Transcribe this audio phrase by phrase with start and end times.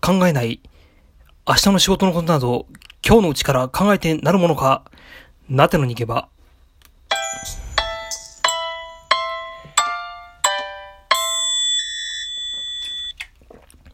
[0.00, 0.60] 考えない。
[1.46, 2.66] 明日の仕事のことなど、
[3.06, 4.82] 今日のうちから考えてなるものか。
[5.48, 6.28] なてのに行けば。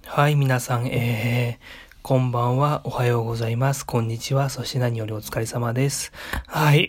[0.04, 3.84] はい、皆さん、えー、こんばんは、おはようございます。
[3.84, 6.12] こんにちは、そして何よりお疲れ様です。
[6.46, 6.84] はい、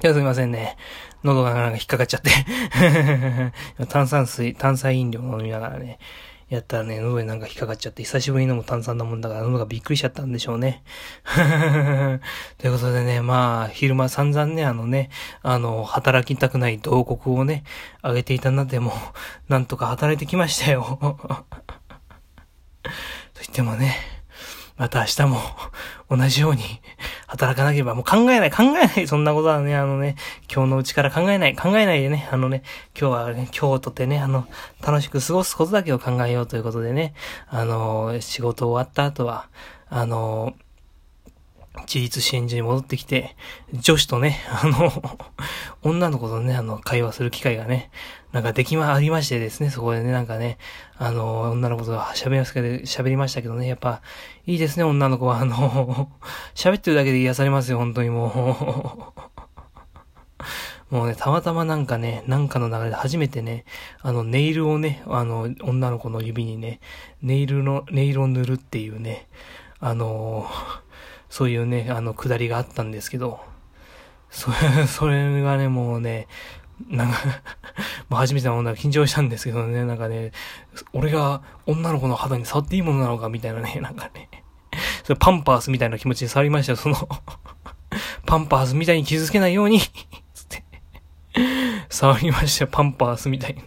[0.00, 0.78] や、すみませんね。
[1.22, 2.30] 喉がなんか引っかかっちゃって。
[3.86, 5.98] 炭酸水、炭酸飲料を飲みながらね、
[6.48, 10.82] やったらね、喉になんか引っかかっちゃって、久しぶりのも炭酸なもんだから喉がびっくりしちゃったんでしょうね。
[12.58, 15.10] ということでね、まあ、昼間散々ね、あのね、
[15.42, 17.64] あの、働きたくない同国をね、
[18.02, 18.92] あげていたなでも、
[19.48, 20.98] なんとか働いてきましたよ。
[22.82, 24.13] と言ってもね、
[24.76, 25.40] また明日も
[26.10, 26.62] 同じように
[27.26, 30.16] 働かなければもう考えない、考えない、そんなことはね、あのね、
[30.52, 32.62] 今日のうちから考えない、考えないでね、あのね、
[32.98, 34.46] 今日はね、今日とってね、あの、
[34.84, 37.14] 楽しく過ごすことだけを考えようということでね、
[37.48, 39.46] あの、仕事終わった後は、
[39.88, 40.54] あの、
[41.86, 43.36] 自立支援所に戻ってきて、
[43.72, 45.18] 女子とね、 あの、
[45.82, 47.90] 女の子とね、あの、会話する機会がね、
[48.32, 50.58] なんかできま、ありましてですね、そこでね、なんかね、
[50.96, 54.02] あの、女の子と喋りますけど、喋りましたけどね、やっぱ、
[54.46, 56.10] いいですね、女の子は、あの、
[56.54, 59.34] 喋ってるだけで癒されますよ、本当にもう。
[60.94, 63.64] もうね、たまたまなんかね、なんかの流れで初めてね、
[64.00, 66.78] あの、ネイルをね、あの、女の子の指にね、
[67.20, 69.26] ネイルの、ネイルを塗るっていうね、
[69.80, 70.46] あの、
[71.34, 73.40] そういうね、あの、下りがあったんですけど、
[74.30, 76.28] それ、 それがね、もうね、
[76.88, 77.18] なんか
[78.08, 80.30] もう初めての女が緊張したんですけどね、なんかね、
[80.92, 84.28] 俺が女の子の肌に触っていいものなのかみたいなね、 なんかね、
[85.02, 86.96] それパンパースみたいな気持ちに触りましたよ、その
[88.26, 89.90] パンパースみたいに傷つけないようにつっ
[90.48, 90.62] て、
[91.88, 93.62] 触りましたよ、パンパースみたいな。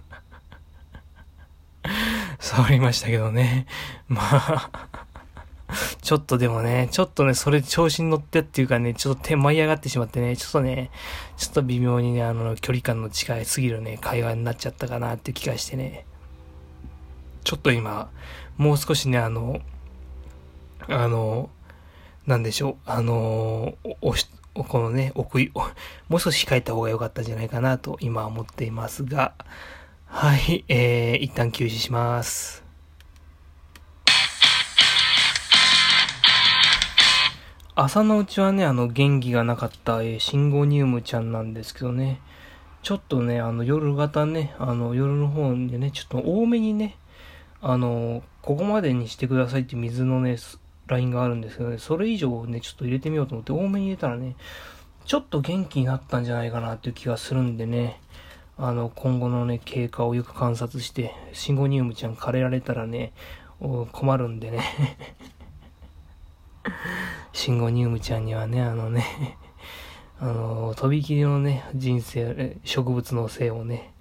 [2.40, 3.66] 触りましたけどね、
[4.08, 4.70] まあ、
[6.08, 10.90] ちょっとでもね、ちょっとね、それ調子に乗ってっていうかね、ちょっと手舞い上がってしまってね、ちょっとね、
[11.36, 16.06] ちょっと微妙にね、あの、距離感の近いすぎるね、会話になっちゃったかなって気がしてね、
[17.44, 18.10] ちょっと今、
[18.56, 19.60] もう少しね、あの、
[20.88, 21.50] あの、
[22.26, 24.16] なんでしょう、あの、お、
[24.56, 25.52] おこのね、奥い、
[26.08, 29.34] もう少し控えた方が良かったんじゃないかなと今思っていますが、
[30.06, 32.67] はい、えー、一旦休止します。
[37.80, 42.20] 朝のうちはね、あの、元気がなかった、えー、シンゴニウムちゃんなんですけどね、
[42.82, 46.98] ちょっとね、あの、夜型ね、あの、夜の方でね、ちょっと多めにね、
[47.62, 50.38] あの、ここまでにしてくださいって水のね、
[50.88, 54.36] ラインがあるんですけどね、それ以上ね、ちょっと入れてみようと思って、多めに入れたらね、
[55.06, 58.02] ちょっと元気になったんじゃないかなっていう気がするんでね、
[58.58, 63.14] あの、今後のね、経過をよく観察して、シンゴニウムちゃん枯れられたらね、
[63.92, 64.64] 困るんでね。
[67.38, 69.38] シンゴニウムちゃんにはね、あのね、
[70.20, 73.94] あの、とびきりのね、人生、植物の性をね、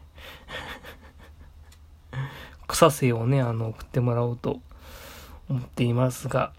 [2.66, 4.60] 草性をね、あの、送ってもらおうと
[5.50, 6.54] 思っていますが、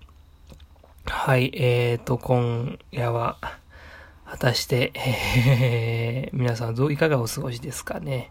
[1.08, 3.40] はい、えーと、今夜は、
[4.26, 8.30] 果たして、えー、皆さんどういかがお過ごしですかね。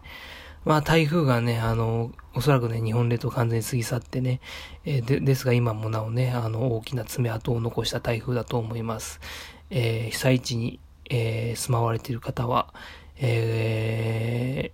[0.67, 4.41] まあ台風がね、あの、おそらくね、日本列島完全に過ぎ去ってね、
[4.83, 9.21] えー、で、ですが今もなおね、あの、大きな爪痕を残した台風だと思います。
[9.69, 12.73] えー、被災地に、えー、住まわれている方は、
[13.15, 14.73] え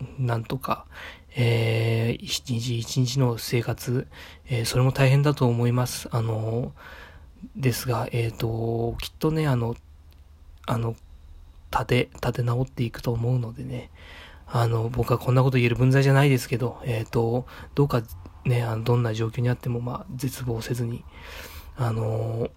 [0.00, 0.86] ー、なんとか、
[1.36, 4.06] えー、一日一日の生活、
[4.46, 6.08] えー、それも大変だと思います。
[6.10, 6.72] あの、
[7.54, 9.76] ですが、えっ、ー、と、きっとね、あの、
[10.66, 10.96] あの、
[11.70, 13.90] 立て、立て直っていくと思うのでね、
[14.46, 18.02] あの、僕はこんなこと言える分際じゃないですけど、えっ、ー、と、どうか
[18.44, 21.04] ね、あのどんな状況にあっても、まあ、絶望せずに、
[21.76, 22.48] あの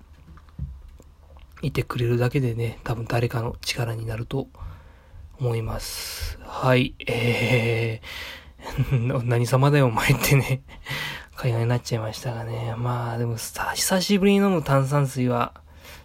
[1.61, 4.47] いてくれるだけでね、多分誰かの力になると
[5.39, 6.39] 思います。
[6.41, 10.61] はい、えー、 何様だよ、お前ってね、
[11.35, 12.75] 会話になっちゃいましたがね。
[12.78, 15.53] まあ、でも、久しぶりに飲む炭酸水は、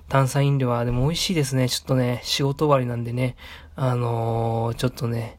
[0.09, 1.69] 炭酸飲料はでも美味しいですね。
[1.69, 3.37] ちょっとね、仕事終わりなんでね、
[3.77, 5.39] あのー、ちょっとね、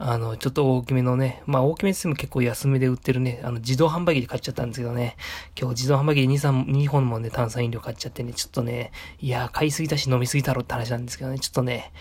[0.00, 5.16] あの、ちょっと大きめのね、まあ大きめでも結構安めで売ってるね、あの自動販売機で買っちゃったんですけどね、
[5.58, 11.92] 今日自動販売機で2、3、2本もね、炭酸飲料買っちゃってね、ちょっとね、いや、買いすぎたし飲みすぎたろって話なんですけどね、ちょっとね、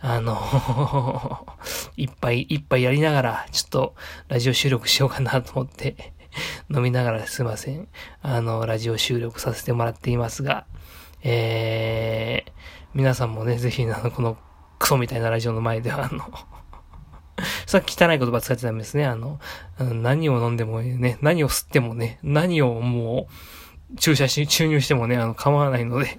[0.00, 0.36] あの、
[1.96, 3.94] 一杯、一杯やりながら、ちょっと
[4.26, 6.12] ラジオ収録しようかなと思って、
[6.74, 7.86] 飲みながらすいません。
[8.20, 10.66] あの、ラジオ収録させてもらっていますが、
[11.22, 12.52] えー、
[12.94, 14.36] 皆さんもね、ぜひ、あの、この
[14.78, 16.24] クソみたいなラジオの前では、あの、
[17.66, 19.04] それは汚い言葉使っちゃダメですね。
[19.06, 19.40] あの、
[19.78, 23.28] 何を飲んでもね、何を吸ってもね、何をも
[23.92, 26.18] う、注射し、注入してもね、あの、構わないので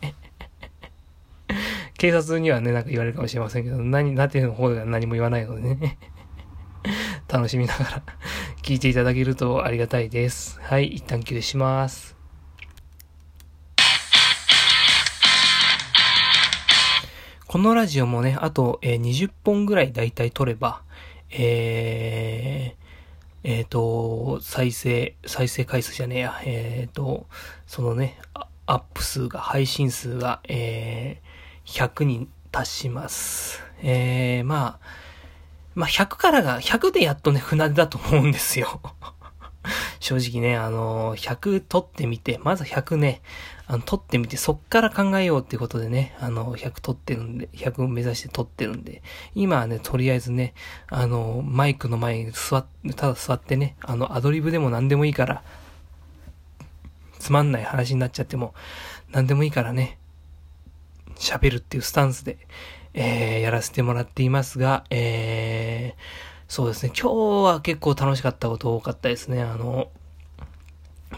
[1.98, 5.98] 警察にはね、なんか言われるかもしれませんけど、何、なていうの方では何も言わないのでね
[7.28, 8.04] 楽しみながら
[8.62, 10.60] 聞いていただけるとありがたいです。
[10.62, 12.15] はい、一旦休止します。
[17.56, 20.82] このラジオもね、あと、えー、20本ぐらいだいたい撮れば、
[21.32, 27.28] えー、えっ、ー、と、再生、再生回数じゃねえや、えっ、ー、と、
[27.66, 28.20] そのね、
[28.66, 33.64] アップ数が、配信数が、えー、100に達します。
[33.82, 34.88] えー、まあ、
[35.76, 38.82] まあ、100からが、100でやっとね、船出だと思うんですよ。
[40.02, 43.22] 正直ね、あの、100取ってみて、まず100ね、
[43.68, 49.02] あの、取ってみて、そっから考えようっていうことでね、あの、100取ってるんで、100を目指して取ってるんで、
[49.34, 50.54] 今はね、とりあえずね、
[50.88, 55.44] あの、マイクの前に座って、ただ座ってね、あの、アドリブでも何でもいいから、
[57.18, 58.54] つまんない話になっちゃっても、
[59.12, 59.98] 何でもいいからね、
[61.16, 62.38] 喋るっていうスタンスで、
[62.94, 66.02] えー、やらせてもらっていますが、えー、
[66.48, 69.90] そうですね、今日は結構楽しかったこと多かったですね、あの、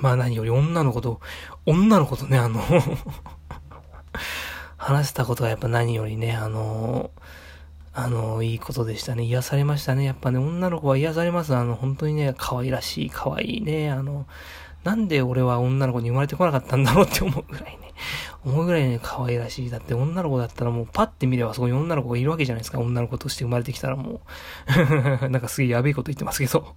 [0.02, 1.20] まあ何より女の子と、
[1.66, 2.62] 女の子とね、あの
[4.78, 7.12] 話したことがやっぱ何よりね、あの、
[7.94, 9.24] あの、いいことでしたね。
[9.24, 10.04] 癒されましたね。
[10.04, 11.56] やっぱね、女の子は癒されます。
[11.56, 13.90] あの、本当にね、可愛らしい、可愛いね。
[13.90, 14.28] あの、
[14.84, 17.94] なんで俺は女の子に生まれてこなかったんだろうって思うぐらいね。
[18.46, 19.70] 思うぐらいね、可愛らしい。
[19.70, 22.80] だって女の子だったらもうパッて見ればそこに女の子がいるわけじゃないですか。
[22.80, 24.22] 女の子として生まれてきたらも
[25.24, 25.28] う。
[25.30, 26.76] なんかすげえやべえこと言ってますけど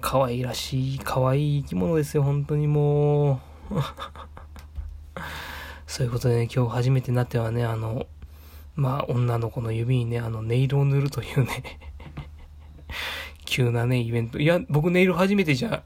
[0.00, 3.40] 可愛らしい、可愛い生き物ですよ、本当にも
[3.70, 3.74] う。
[5.86, 8.06] そういうことでね、今日初めてなってはね、あの、
[8.76, 11.80] まあ、女の子の指にね、あの、ネイルを塗るというね。
[13.44, 14.38] 急なね、イベント。
[14.38, 15.82] いや、僕ネイル初めてじゃ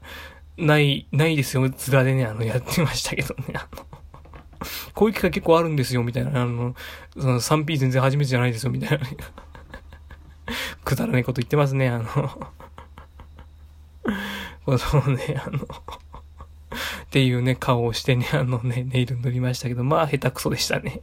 [0.57, 3.85] ない、ないですよ、面でね、あの、やってましたけどね、あの。
[4.93, 6.75] こういう機会結構あるんですよ、みたいな、あの、
[7.17, 9.07] その 3P 全然初めてじゃないですよ、みたいな。
[10.83, 12.05] くだらないこと言ってますね、あの。
[14.65, 15.65] そうね、 あのっ
[17.11, 21.01] ていうね、顔をしてね、あのね、ネイル塗りましたけど、まあ、下手くそでしたね。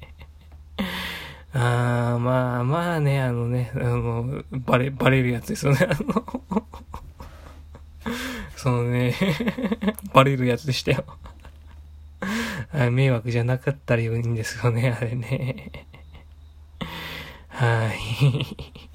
[1.53, 6.25] あー、まあまあね、あのね、あの、バレ、バレるやつですよね、あの
[8.57, 9.15] そのね、
[10.13, 11.05] バレるやつでしたよ
[12.91, 15.87] 迷惑じゃなかったらいいんですよね、あれね。
[17.49, 18.90] はい。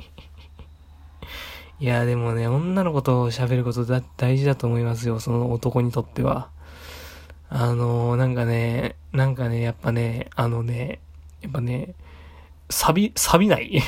[1.78, 6.50] いや、でもね、女の子と喋ることだ大事だと思いますよ、その男にとっては。
[7.50, 11.00] あのー、なんかね、なんかね、やっぱね、あのね、
[11.42, 11.94] やっぱね、
[12.70, 13.82] 錆び、錆びない？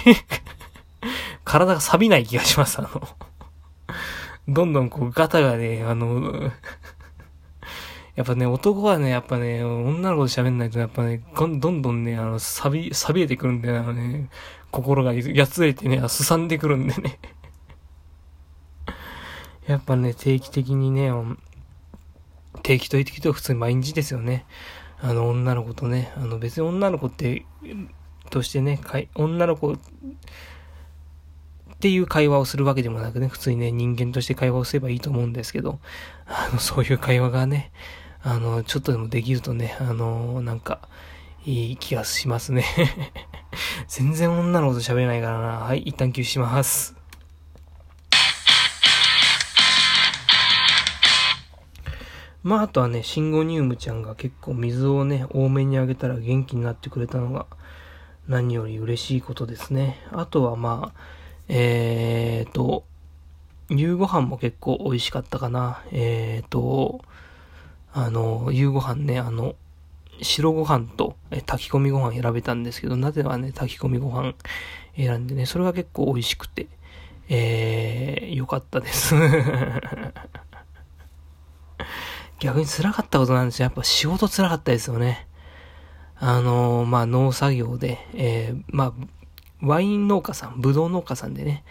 [1.46, 3.08] 体が錆びない気がします、あの。
[4.50, 6.52] どんどんこう、ガタがね、あの
[8.16, 14.30] やっぱね、男はね、やっぱね、女の子と喋んないと、やっぱね、どんどんね、あの、錆び、錆びれてくるんで、あのね、
[14.72, 17.20] 心がやつれてね、すさんでくるんでね。
[19.68, 21.12] やっぱね、定期的にね、
[22.64, 24.46] 定期と言ってきて普通に毎日ですよね。
[25.00, 27.46] あの、女の子とね、あの、別に女の子って、
[28.30, 28.80] としてね、
[29.16, 29.78] 女の子っ
[31.80, 35.80] ていう会話をするわけでもなくね、普通にね、人間として会話をすればいいと思うんですけど、
[36.26, 37.72] あの、そういう会話がね、
[38.22, 40.90] あの、ちょっとでもできるとね、あの、なんか、
[41.46, 42.66] いい気がしますね
[43.88, 45.48] 全然女の子と喋れないからな。
[45.60, 46.97] はい、一旦休止します。
[52.48, 57.46] まあ、あとはね、シンゴニウムちゃんが結構水をね、多めにあげたら元気になってくれたのが
[58.30, 60.00] 何より嬉しいことですね。
[60.14, 61.02] あとはまあ、
[61.50, 62.86] えーと、
[63.70, 65.84] 夕ご飯も結構美味しかったかな。
[65.92, 67.02] えーと、
[67.92, 69.56] あの、夕ご飯ね、あの、
[70.22, 74.36] 白ご飯とえ炊き込みご飯選べたんですけど、なぜはね、炊き込みご飯
[74.96, 76.68] 選んでね、それが結構美味しくて、
[77.28, 79.16] えー、よかったです
[82.40, 83.66] 逆に辛かったことなんですよ。
[83.66, 85.28] やっぱ仕事辛かったですよね。
[86.20, 88.94] あのー、まあ、農作業で、えー、まあ、
[89.62, 91.64] ワイン農家さん、ブドウ農家さんでね、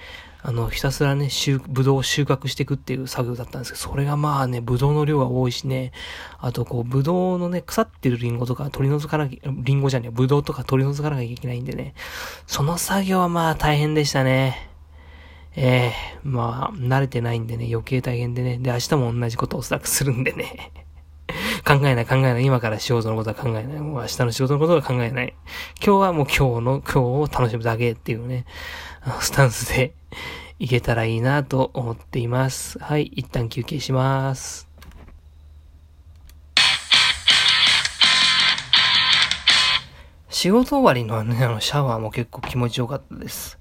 [0.42, 1.28] あの、ひたすらね、
[1.68, 5.90] ブドウを収穫していくっていう作業だったんですけど、それがまあね、ブドウの量が多いしね、
[6.38, 11.94] あとこう、ブドウのね、腐ってるリンゴとか取り除かなきゃ、リンゴじゃねえ、ブドウとか取り除かなきゃいけないんでね、
[12.46, 14.75] その作業はまあ大変でしたね。
[15.57, 18.59] ええー、まあ、慣れてないんでね、余計大変でね。
[18.59, 20.71] で、明日も同じことをおそらくするんでね。
[21.67, 22.45] 考えない考えない。
[22.45, 23.65] 今から仕事のことは考えない。
[23.79, 25.35] もう明日の仕事のことは考えない。
[25.85, 28.45] 今日はもう今日の、今日を楽しむだけっていうね、
[29.21, 29.95] スタンスで
[30.59, 32.79] いけたらいいなと思っています。
[32.79, 34.69] はい、一旦休憩します。
[40.29, 43.56] 仕事終わりのね、あの、シャワーも結構気持ちよかったです。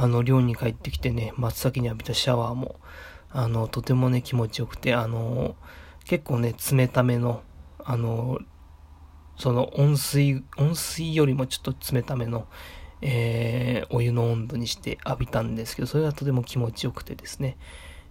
[0.00, 2.76] あの、寮に帰ってきてね、真っ先に浴びたシャワーも、
[3.30, 5.56] あの、とてもね、気持ちよくて、あの、
[6.04, 7.42] 結構ね、冷ための、
[7.84, 8.38] あの、
[9.36, 12.46] その温水、温水よりもちょっと冷ための、
[13.02, 17.56] えー、お湯の温度にして浴びたんですけど、それがとても気持ちよくてですね。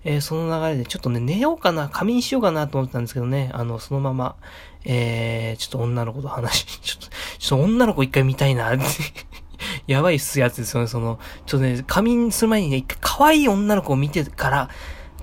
[0.03, 4.35] えー、その流れでちょっとね、寝ようかな、仮眠しようかなと思ったんですけどね、あの、そのまま、
[4.83, 7.07] えー、ちょっと女の子と話、 ちょっと、
[7.39, 8.83] ちょっと女の子一回見たいな、って
[9.87, 14.69] やばいっすやつですよね、その、ちょっとね、仮眠する前にね、一回可愛い女の子を見てから、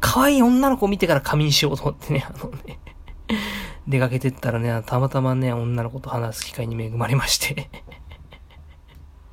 [0.01, 2.79] 可愛い女の子を見てから仮眠しようと思ってね、 あのね、
[3.87, 7.71] 出かけてったらね、たまたまね、女の子と話す機会に恵まれまして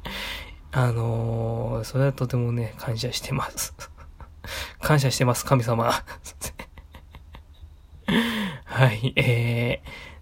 [0.73, 3.73] あのー、それはとてもね、感謝してます
[4.81, 5.91] 感謝してます、神様
[8.65, 9.81] はい、え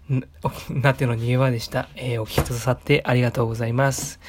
[0.10, 1.88] ー、なっての逃げ場でした。
[1.96, 4.20] えー、お聞きくださってありがとうございます。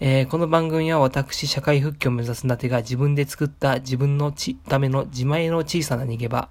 [0.00, 6.50] えー、この番組は私、社会復帰を目指すなてが自分で作った自分のちための自前の小さな逃げ場、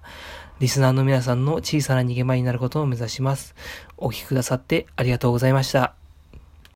[0.59, 3.55] リスナーの皆さんの小さな逃げ場になることを目指します。
[3.97, 6.06] お聴きくださってありがとうございました。